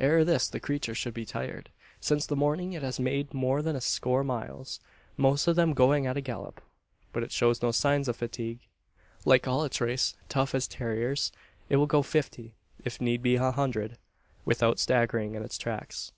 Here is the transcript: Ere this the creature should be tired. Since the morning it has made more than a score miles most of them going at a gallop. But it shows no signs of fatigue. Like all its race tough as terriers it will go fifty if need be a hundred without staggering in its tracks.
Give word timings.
Ere 0.00 0.24
this 0.24 0.48
the 0.48 0.58
creature 0.58 0.96
should 0.96 1.14
be 1.14 1.24
tired. 1.24 1.70
Since 2.00 2.26
the 2.26 2.34
morning 2.34 2.72
it 2.72 2.82
has 2.82 2.98
made 2.98 3.32
more 3.32 3.62
than 3.62 3.76
a 3.76 3.80
score 3.80 4.24
miles 4.24 4.80
most 5.16 5.46
of 5.46 5.54
them 5.54 5.74
going 5.74 6.08
at 6.08 6.16
a 6.16 6.20
gallop. 6.20 6.60
But 7.12 7.22
it 7.22 7.30
shows 7.30 7.62
no 7.62 7.70
signs 7.70 8.08
of 8.08 8.16
fatigue. 8.16 8.66
Like 9.24 9.46
all 9.46 9.62
its 9.62 9.80
race 9.80 10.16
tough 10.28 10.56
as 10.56 10.66
terriers 10.66 11.30
it 11.68 11.76
will 11.76 11.86
go 11.86 12.02
fifty 12.02 12.56
if 12.82 13.00
need 13.00 13.22
be 13.22 13.36
a 13.36 13.52
hundred 13.52 13.96
without 14.44 14.80
staggering 14.80 15.36
in 15.36 15.44
its 15.44 15.56
tracks. 15.56 16.10